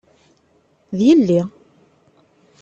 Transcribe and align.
D 0.97 0.99
yelli. 1.07 1.41